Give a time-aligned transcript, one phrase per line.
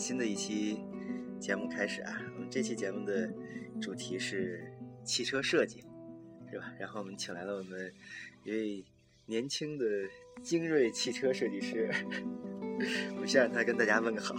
[0.00, 0.78] 新的一期
[1.38, 2.22] 节目开始啊！
[2.34, 3.30] 我们这期节目的
[3.82, 4.72] 主题是
[5.04, 5.84] 汽车设计，
[6.50, 6.72] 是吧？
[6.78, 7.92] 然后我们请来了我们
[8.42, 8.82] 一位
[9.26, 9.84] 年轻的
[10.42, 11.90] 精锐汽车设计师，
[13.14, 14.34] 我们先让他跟大家问个好。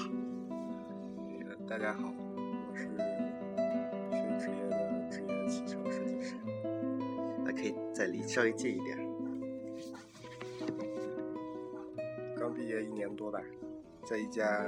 [1.69, 2.97] 大家好，我是非
[4.39, 6.33] 职业的职业汽车设计师。
[7.45, 8.97] 还可以再离稍微近一点。
[12.35, 13.39] 刚毕业一年多吧，
[14.03, 14.65] 在一家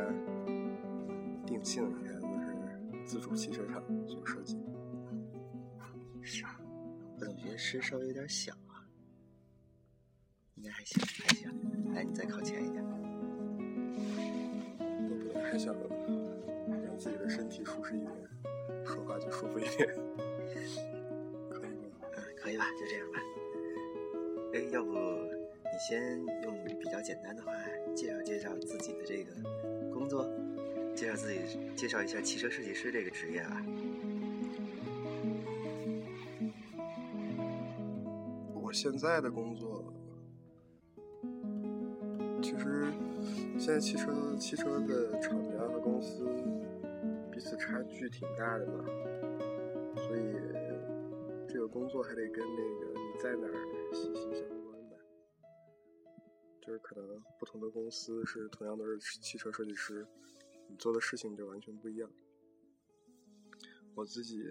[1.64, 2.58] 定性应该就是
[3.06, 4.60] 自主汽车厂做设计。
[6.22, 6.44] 是，
[7.18, 8.84] 我总觉得诗稍微有点小啊，
[10.56, 11.50] 应该还行，还行。
[11.94, 12.84] 来，你再靠前一点。
[14.80, 15.74] 我本来还想
[16.86, 18.12] 让自己的身体舒适一点，
[18.86, 19.88] 说话就舒服一点，
[21.50, 21.96] 可以吗？
[22.02, 23.20] 嗯，可以吧，就这样吧。
[24.54, 27.54] 哎，要不你先用比较简单的话
[27.96, 29.32] 介绍介绍自己的这个
[29.94, 30.30] 工作，
[30.96, 31.40] 介绍自己，
[31.76, 33.62] 介绍一下汽车设计师这个职业吧。
[38.54, 39.84] 我现在的工作，
[42.42, 42.86] 其实
[43.58, 46.26] 现在汽车汽车的厂家和公司
[47.32, 48.86] 彼此差距挺大的嘛，
[49.96, 50.22] 所以
[51.48, 54.96] 这个工作还得跟那个你在哪儿息息相关吧。
[56.62, 57.06] 就是可能
[57.40, 60.08] 不同的公司是同样都是汽车设计师，
[60.68, 62.10] 你做的事情就完全不一样。
[63.96, 64.44] 我自己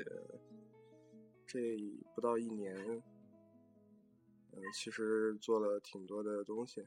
[1.46, 1.76] 这
[2.14, 3.02] 不到一年。
[4.54, 6.86] 嗯，其实做了挺多的东西，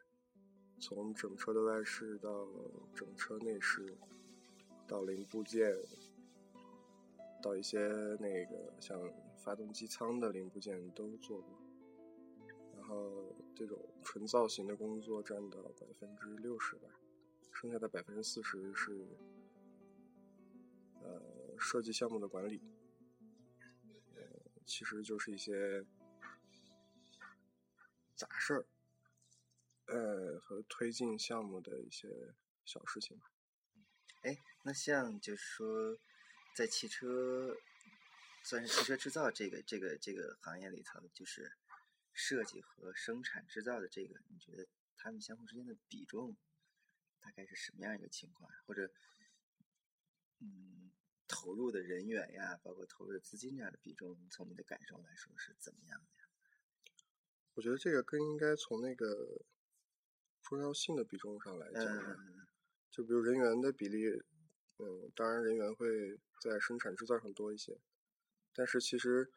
[0.79, 2.47] 从整车的外饰到
[2.93, 3.97] 整车内饰，
[4.87, 5.75] 到零部件，
[7.41, 7.79] 到一些
[8.19, 9.01] 那个像
[9.35, 11.59] 发动机舱的零部件都做过。
[12.75, 16.87] 然后这种纯造型的工作占到百分之六十吧，
[17.55, 19.07] 剩下的百分之四十是
[21.01, 22.61] 呃设计项目的管理，
[24.13, 24.21] 呃，
[24.65, 25.83] 其实就是一些。
[28.17, 28.65] 杂事儿，
[29.87, 32.33] 呃，和推进项目的一些
[32.63, 33.29] 小事情吧。
[34.21, 35.99] 哎，那像就是说，
[36.55, 37.57] 在汽车
[38.41, 41.57] 算是汽车制造这个这个这个行业里头，就是
[42.13, 44.65] 设计和生产制造的这个，你觉得
[44.95, 46.37] 他们相互之间的比重
[47.25, 48.47] 大概是什么样一个情况？
[48.67, 48.91] 或者，
[50.39, 50.91] 嗯，
[51.27, 56.29] 投入的人员呀，包括投入的资金这样的比重，从你的感受来说是怎么样的呀？
[57.55, 59.41] 我觉得这个更应该从那个
[60.43, 61.83] 重要性的比重上来讲，
[62.91, 64.05] 就比如人员的比例，
[64.77, 67.81] 嗯，当然人员会在生产制造上多一些，
[68.53, 69.31] 但是其实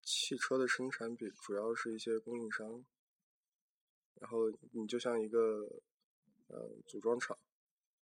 [0.00, 2.86] 汽车的生产比主要是一些供应商，
[4.14, 5.82] 然后你就像一个
[6.54, 7.36] 呃组装厂，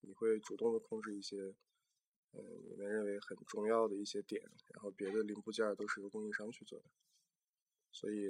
[0.00, 1.54] 你会主动的控制一些
[2.32, 4.42] 嗯你们认为很重要的一些点，
[4.74, 6.90] 然后别的零部件都是由供应商去做的，
[7.92, 8.28] 所以。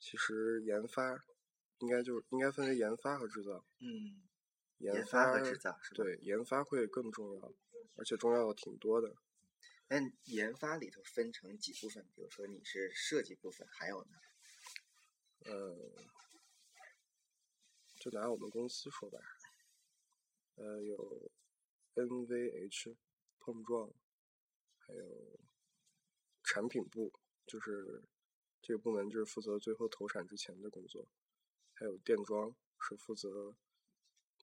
[0.00, 1.24] 其实研发
[1.80, 3.66] 应该就应该分为研发和制造。
[3.80, 4.22] 嗯，
[4.76, 5.96] 研发和制造是吧？
[5.96, 7.52] 对，研发会更重要，
[7.96, 9.12] 而且重要的挺多的。
[9.88, 9.96] 那
[10.26, 12.06] 研发里头分成几部分？
[12.14, 14.10] 比如说你是设计部分，还有呢？
[15.46, 15.76] 呃，
[17.98, 19.18] 就拿我们公司说吧，
[20.54, 21.30] 呃，有
[21.94, 22.96] NVH
[23.38, 23.90] 碰撞，
[24.78, 25.40] 还有
[26.42, 27.12] 产品部，
[27.46, 28.04] 就是。
[28.60, 31.08] 这个部门就是负责最后投产之前的工作，
[31.74, 33.54] 还有电装是负责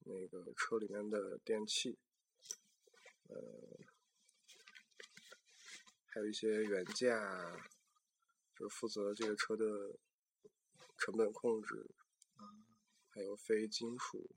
[0.05, 1.99] 那个车里面的电器，
[3.27, 3.77] 呃，
[6.07, 7.59] 还有一些原价，
[8.55, 9.99] 就是负责这个车的
[10.97, 11.85] 成本控制，
[13.15, 14.29] 还有非金属，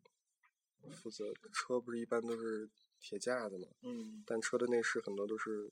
[0.90, 5.70] 负责车不是一般都是铁架子嘛，嗯，但车的内饰很多都是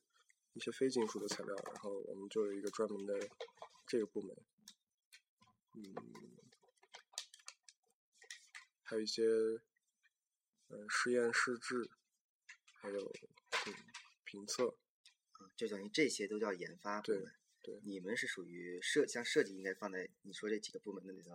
[0.53, 3.19] 一些非金属的材料，然后我们就有一个专门的。
[3.88, 4.37] 这个部门，
[5.75, 5.94] 嗯，
[8.82, 9.23] 还有一些
[10.67, 11.88] 呃实验试制，
[12.73, 13.14] 还有
[13.67, 13.75] 嗯
[14.25, 14.76] 评测，
[15.35, 17.32] 啊，就等于这些都叫研发部门。
[17.67, 21.31] 对，你们是属于设，像设计应该放在你说这几个部门的里头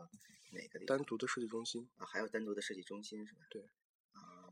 [0.52, 0.86] 哪个里？
[0.86, 3.42] 单独的设计中心啊，还有单独的设计中心是吧？
[3.50, 3.62] 对，
[4.14, 4.48] 啊，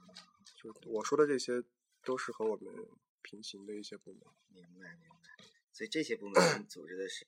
[0.62, 1.64] 就我说的这些
[2.04, 2.76] 都是和我们
[3.22, 4.22] 平行的一些部门。
[4.50, 7.26] 明白明白，所以这些部门组织的是。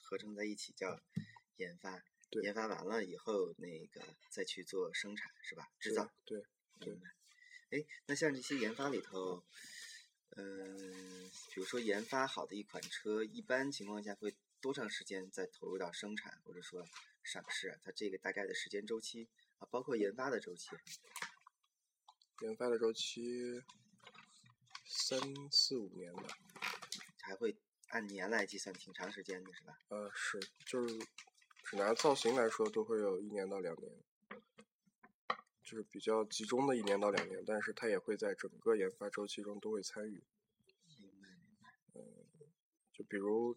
[0.00, 0.98] 合成在一起叫
[1.56, 2.02] 研发，
[2.42, 5.68] 研发完了以后，那个再去做生产，是吧？
[5.78, 6.42] 制造，对
[6.80, 6.96] 对。
[7.70, 9.44] 哎，那像这些研发里头，
[10.36, 16.86] 嗯，比如说研发好的一款车，一般情况下会多长时间再投入到生产或者说
[17.22, 17.78] 上市？
[17.82, 19.28] 它这个大概的时间周期
[19.58, 20.70] 啊，包括研发的周期。
[22.42, 23.62] 研发的周期
[24.84, 25.18] 三
[25.50, 26.22] 四五年吧。
[27.20, 27.54] 还会
[27.88, 29.78] 按年来计算，挺长时间的是吧？
[29.88, 30.98] 呃，是，就是
[31.62, 33.92] 只拿造型来说，都会有一年到两年，
[35.68, 40.24] 就是比较集中的一年到两年，但是它也会在整个研发周期中都会参与。
[41.92, 42.02] 嗯，
[42.90, 43.54] 就比如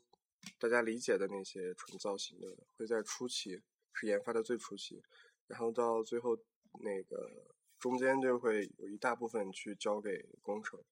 [0.59, 3.61] 大家理解的那些纯造型的，会在初期
[3.93, 5.01] 是研发的最初期，
[5.47, 6.37] 然后到最后
[6.81, 7.47] 那个
[7.79, 10.83] 中间就会有一大部分去交给工程，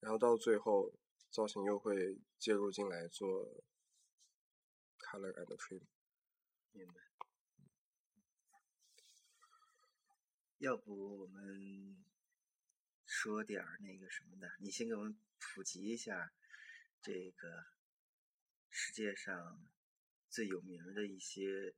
[0.00, 0.92] 然后到最后。
[1.32, 3.64] 造型又会介入进来做
[4.98, 5.80] color and trim。
[6.72, 7.11] 明白。
[10.62, 12.04] 要不我们
[13.04, 14.48] 说点儿那个什么的？
[14.60, 16.32] 你先给我们普及一下
[17.02, 17.66] 这个
[18.70, 19.68] 世界上
[20.30, 21.74] 最有名的一些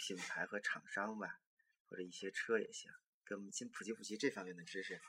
[0.00, 1.40] 品牌和厂商吧，
[1.86, 2.90] 或者一些车也行，
[3.24, 5.00] 给我们先普及普及这方面的知识。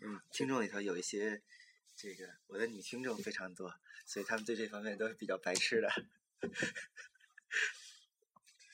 [0.00, 1.42] 嗯，听众里头有一些。
[1.94, 3.74] 这个我的女听众非常多，
[4.06, 5.90] 所以他们对这方面都是比较白痴的。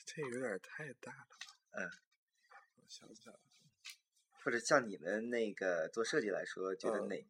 [0.05, 1.57] 这有点太大了吧。
[1.71, 1.91] 嗯。
[2.75, 3.33] 我想想。
[4.45, 7.25] 或者像你们那个做设计来说，觉得哪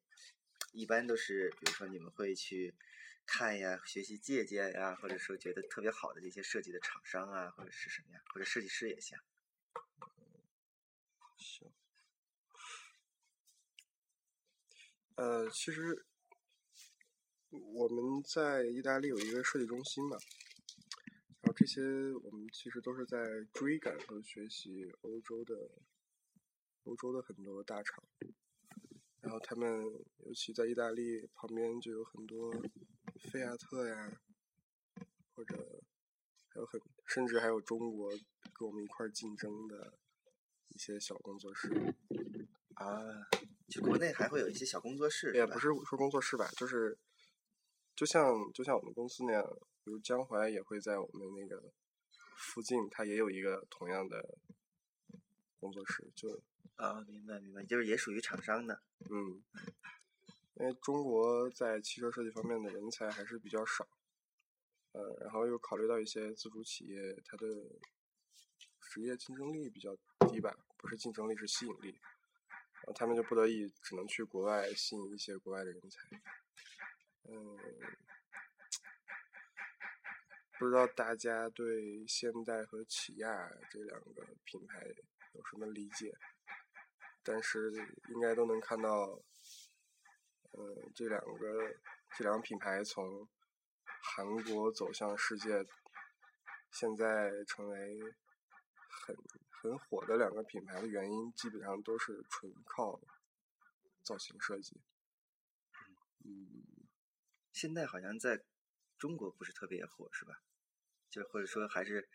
[0.73, 2.75] 一般都是，比如说你们会去
[3.25, 9.17] 看呀、学习借鉴呀，或者说觉得特别好的这些设计的厂商啊，或者是什么呀，或者设计师也行。
[11.37, 11.71] 行。
[15.15, 16.05] 呃，其实
[17.49, 20.17] 我们在意大利有一个设计中心嘛，
[21.43, 21.81] 然后这些
[22.25, 23.17] 我们其实都是在
[23.53, 25.71] 追赶和学习欧洲的
[26.85, 28.03] 欧洲的很多大厂，
[29.21, 29.83] 然后他们
[30.25, 32.51] 尤其在意大利旁边就有很多
[33.31, 34.11] 菲亚特呀，
[35.33, 35.81] 或者
[36.49, 38.09] 还有很甚至还有中国
[38.53, 39.97] 跟我们一块竞争的
[40.69, 41.95] 一些小工作室
[42.75, 43.27] 啊。
[43.67, 46.95] 就国内还会有一些小工作室，也不是说工作室吧，就是
[47.95, 49.43] 就像就像我们公司那样，
[49.83, 51.73] 比如江淮也会在我们那个
[52.37, 54.37] 附近，它也有一个同样的
[55.65, 56.39] 工作室，就
[56.75, 58.79] 啊，明白明白，就是也属于厂商的，
[59.09, 59.41] 嗯，
[60.53, 63.87] 因为中国在汽车设计方面的人才还是比较少，
[64.91, 67.47] 呃，然后又考虑到一些自主企业，它的
[68.79, 69.97] 职业竞争力比较
[70.29, 71.99] 低吧，不是竞争力，是吸引力。
[72.93, 75.99] 他们就不得已只能去国外吸引一些国外的人才。
[77.23, 77.57] 嗯，
[80.59, 84.85] 不知道大家对现代和起亚这两个品牌
[85.35, 86.17] 有什么理解？
[87.23, 87.71] 但是
[88.09, 89.21] 应该都能看到，
[90.51, 91.75] 呃，这两个
[92.17, 93.27] 这两个品牌从
[94.01, 95.65] 韩国走向世界，
[96.71, 97.99] 现在成为
[98.89, 99.15] 很。
[99.65, 103.01] 很火的两个品牌的原因，基本上都是纯靠
[104.03, 104.79] 造型设计。
[106.23, 106.61] 嗯，
[107.51, 108.43] 现在好像在
[108.99, 110.39] 中国不是特别火，是吧？
[111.09, 112.07] 就或者说还是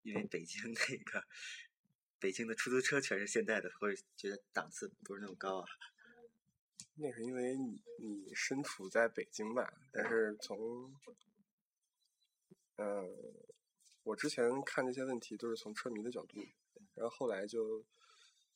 [0.00, 1.26] 因为北京那个
[2.20, 5.66] 北京的出租车全是现代的，或者觉得档次不是那么高啊？
[6.94, 9.72] 那是因为你你身处在北京吧？
[9.92, 10.92] 但是从
[12.76, 13.08] 呃，
[14.02, 16.44] 我之前看这些问题都是从车迷的角度。
[16.94, 17.84] 然后后来就，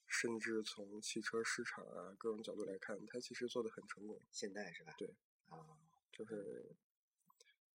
[0.09, 4.21] 甚至从汽车市场啊各种角度来看，它其实做的很成功。
[4.33, 4.95] 现代是吧？
[4.99, 5.15] 对。
[5.49, 5.79] 啊。
[6.11, 6.75] 就是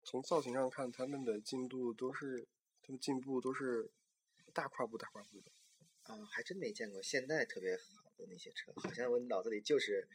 [0.02, 2.48] 从造型上看，他们的进度都是，
[2.82, 3.88] 他们进步都是
[4.52, 5.52] 大跨步大跨步的。
[6.06, 10.08] 啊，还真没见过现代特别好的那些车，好像我脑子里就是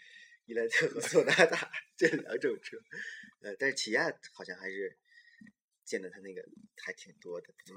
[0.45, 2.77] 伊兰特和索纳塔这两种车。
[3.41, 4.97] 呃，但是起亚好像还是
[5.83, 6.41] 见的他那个
[6.77, 7.47] 还挺多的。
[7.69, 7.75] 嗯。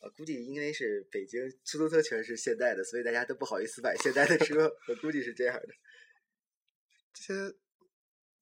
[0.00, 4.70] 呃，估计因为是北京出租车全是现代的，所以大家都不好意思买现代的车。
[4.88, 5.68] 我估计是这样的。
[7.14, 7.56] 这些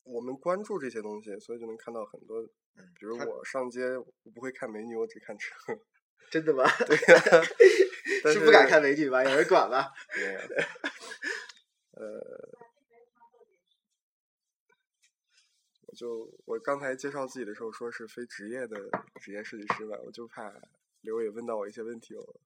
[0.02, 2.42] 我们关注这些东西，所以就能看到很多。
[2.74, 2.92] 嗯。
[2.98, 5.54] 比如我上街，我不会看美女，我只看车。
[6.30, 6.64] 真的吗？
[6.86, 7.20] 对 呀。
[8.32, 9.22] 是不敢看美女吗？
[9.22, 9.92] 有人管吗？
[10.16, 10.40] 没有。
[11.92, 12.58] 呃，
[15.86, 18.76] 我就我刚才介绍自己的时候，说是非职业的
[19.20, 20.52] 职业设计师吧，我就怕。
[21.02, 22.40] 刘也问到我一些问题，我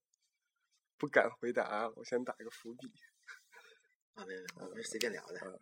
[0.99, 2.93] 不敢回答，我先打一个伏笔。
[4.15, 5.61] 啊，没有没有，我们是随便聊的。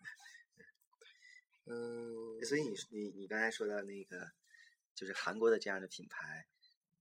[1.66, 2.42] 嗯。
[2.44, 4.32] 所以你你你刚才说到那个，
[4.96, 6.44] 就是韩国的这样的品牌，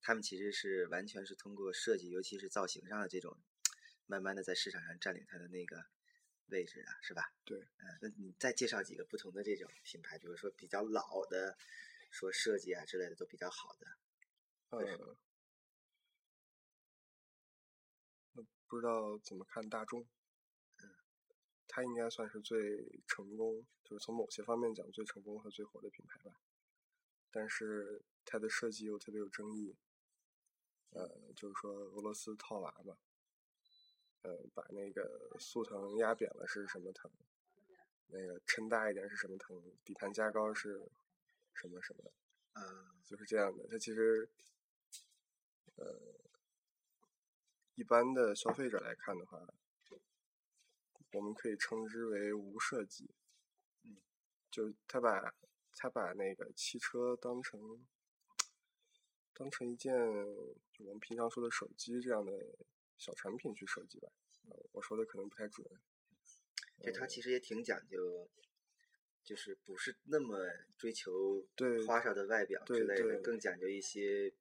[0.07, 3.37] 他们其实是完全是通过设计，尤其是造型上的这种，
[4.05, 5.83] 慢慢的在市场上占领它的那个
[6.45, 7.33] 位置的，是吧？
[7.43, 7.59] 对。
[7.59, 11.57] 嗯，那你再介绍几个不同的这种品牌，比如说比较老的，
[12.09, 13.97] 说设计啊之类的都比较好的。
[14.69, 15.17] 呃。
[18.69, 20.07] 不知道怎么看大众，
[20.79, 20.89] 嗯，
[21.67, 26.31] 它应该算是最成功，就是从某些方面讲最成功和最火的品牌吧。
[27.29, 29.86] 但是它的设计又特别有争议，呃，
[31.37, 32.97] 就是说俄罗斯套娃嘛，
[34.23, 37.11] 呃，把那个速腾压扁了是什么腾？
[38.07, 39.61] 那个撑大一点是什么腾？
[39.85, 40.89] 底盘加高是
[41.53, 42.11] 什么什么？
[42.53, 43.67] 嗯，就是这样的。
[43.67, 44.27] 它其实，
[45.75, 45.99] 呃，
[47.75, 49.47] 一般的消费者来看的话，
[51.11, 53.11] 我们可以称之为无设计。
[53.83, 53.97] 嗯，
[54.49, 55.31] 就他把
[55.75, 57.85] 他把那个汽车当成
[59.37, 59.93] 当成一件
[60.73, 62.31] 就我们平常说的手机这样的
[62.97, 64.09] 小产品去设计吧。
[64.49, 65.63] 呃，我说的可能不太准。
[66.81, 68.27] 就它其实也挺讲究，
[69.23, 70.39] 就是不是那么
[70.75, 74.33] 追求对花哨的外表之类的，更讲究一些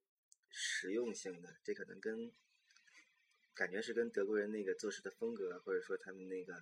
[0.49, 1.57] 实用性的。
[1.63, 2.31] 这可能跟
[3.53, 6.53] 感觉是跟德国人那个做事的风格，或者说他们那个，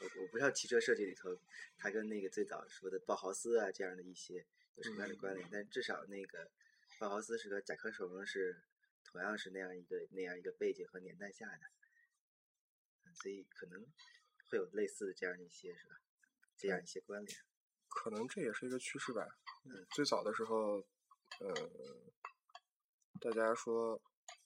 [0.00, 1.38] 我我不知道汽车设计里头，
[1.78, 4.44] 它跟那个最早说的鲍豪斯啊这样的一些
[4.76, 6.50] 有什么样的关联，但至少那个
[6.98, 8.62] 鲍豪斯是和甲壳虫是
[9.04, 11.62] 同样是那样一个那样一个背景和年代下的，
[13.14, 13.86] 所以可能。
[14.50, 15.96] 会有类似的这样一些是吧？
[16.56, 17.38] 这样一些关联，
[17.88, 19.26] 可能这也是一个趋势吧。
[19.64, 20.86] 嗯，最早的时候，
[21.40, 21.54] 呃，
[23.20, 24.00] 大家说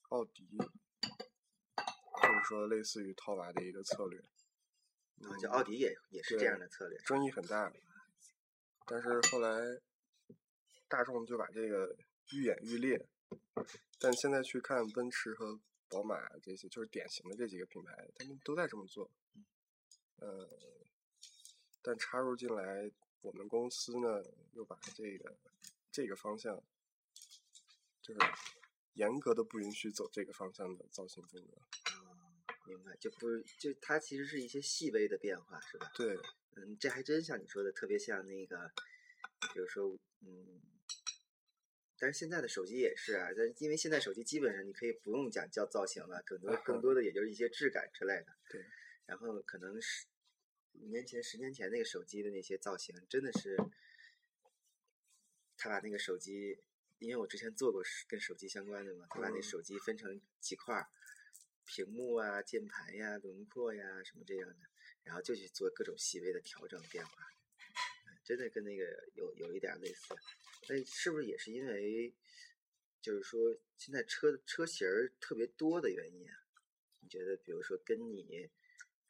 [0.07, 4.19] 奥迪，就是说类似于套娃的一个策略。
[4.19, 7.71] 啊，就奥迪也也是这样的策略，争议很大。
[8.87, 9.79] 但是后来
[10.87, 11.95] 大众就把这个
[12.31, 13.07] 愈演愈烈。
[13.99, 15.59] 但现在去看奔驰和
[15.89, 19.11] 宝马这些，就是典型的这几个品牌，他们都在这么做。
[20.17, 20.49] 呃，
[21.81, 25.37] 但插入进来，我们公司呢又把这个
[25.91, 26.63] 这个方向，
[28.01, 28.19] 就是
[28.93, 31.57] 严格的不允许走这个方向的造型风格。
[31.91, 35.91] 啊，明白，就不是就它其实是一些细微的变化，是吧？
[35.95, 36.17] 对。
[36.55, 38.69] 嗯，这还真像你说的，特别像那个，
[39.53, 40.61] 比如说，嗯，
[41.99, 48.27] 但是现在的手机也是啊，但因为现在手机基本上你可以不用讲叫造型了，更多更多的也就是一些质感之类的。
[48.49, 48.65] 对。
[49.05, 50.05] 然后可能是
[50.73, 53.57] 五年前、十年前那个手机的那些造型，真的是
[55.57, 56.57] 他把那个手机，
[56.99, 60.87] 因为我之前做过跟手机相关的嘛，他把那手机分成几块，
[61.65, 64.69] 屏幕啊、键盘呀、轮廓呀什么这样的，
[65.03, 67.11] 然后就去做各种细微的调整变化，
[68.23, 70.15] 真的跟那个有有一点类似。
[70.67, 72.13] 那是不是也是因为，
[73.01, 76.35] 就是说现在车车型儿特别多的原因啊？
[76.99, 78.49] 你觉得，比如说跟你。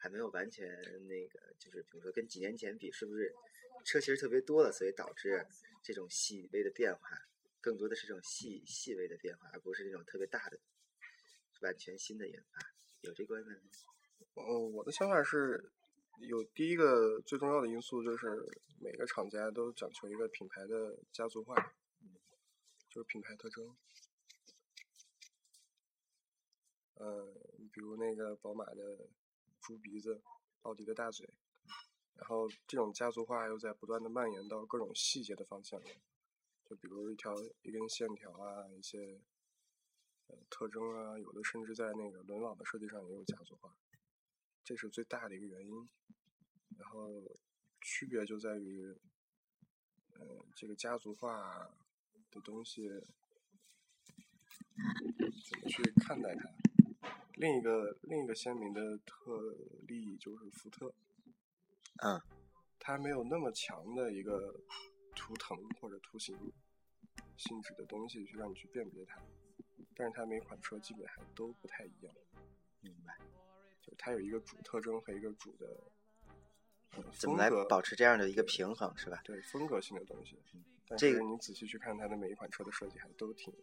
[0.02, 0.66] 还没有完全
[1.10, 3.36] 那个，就是比如说跟几年前比，是不是
[3.84, 5.46] 车型儿特别多了，所以导致
[5.84, 7.02] 这种细微的变化，
[7.60, 10.58] 更多的是这种细细微的变化，而不是那种特别大的
[11.60, 12.62] 完全新的研发，
[13.02, 13.58] 有这关系吗？
[14.36, 15.70] 嗯，我的想法是
[16.20, 18.46] 有第一个最重要的因素就是
[18.80, 21.56] 每个厂家都讲求一个品牌的家族化，
[22.90, 23.76] 就是品牌特征。
[26.96, 27.34] 呃，
[27.72, 29.10] 比如那个宝马的。
[29.62, 30.20] 猪鼻子，
[30.62, 31.30] 奥迪的大嘴，
[32.16, 35.80] 然后这种家族化又在不断的蔓延到各种细节的方向，
[36.66, 39.22] 就比如一条一根线条啊，一些
[40.28, 43.78] 呃特征啊，有的甚至在那个轮网的设计上也有家族化，
[44.70, 45.90] 这是最大的一个原因。
[46.78, 47.24] 然后
[47.82, 48.96] 区别就在于，
[50.14, 51.68] 呃，这个家族化
[52.30, 52.88] 的东西
[55.50, 56.48] 怎么去看待它。
[57.34, 59.58] 另一个另一个鲜明的特
[59.88, 60.94] 例就是福特，
[62.04, 62.22] 嗯，
[62.78, 64.54] 它没有那么强的一个
[65.16, 66.38] 图腾或者图形
[67.38, 69.20] 性质的东西去让你去辨别它，
[69.96, 72.14] 但是它每款车基本还都不太一样，
[72.82, 73.18] 明白？
[74.00, 75.68] 就它有一个主特征和一个主的，
[77.12, 79.22] 怎么来保持这样的一个平衡是吧？
[79.24, 80.40] 对，风格性的东西，
[80.98, 83.54] 这个你仔细去看它的每一款车的设计，还都挺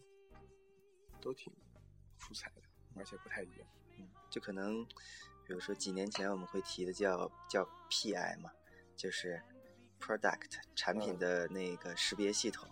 [1.20, 1.52] 都挺
[2.18, 2.62] 出彩的。
[2.98, 4.82] 而且不太一样，嗯，就可能，
[5.46, 8.50] 比如说几年前我们会提的叫叫 PI 嘛，
[8.96, 9.42] 就是
[10.00, 12.66] Product 产品的那个识别系统，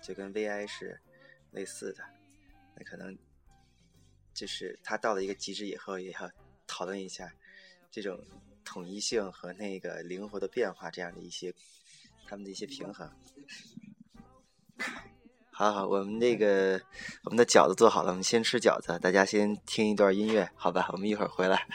[0.00, 1.00] 就跟 VI 是
[1.50, 2.04] 类似的。
[2.76, 3.18] 那可能
[4.32, 6.30] 就是它到了一个极致以后，也要
[6.72, 7.30] 讨论一下
[7.90, 8.18] 这种
[8.64, 11.52] 统一性和那个灵活的变化这样的一些
[12.26, 13.10] 他们的一些平衡。
[15.50, 16.80] 好好，我们那个
[17.24, 18.98] 我们的饺子做好了，我们先吃饺子。
[19.00, 20.88] 大家先听一段音乐，好吧？
[20.94, 21.68] 我们一会儿回来。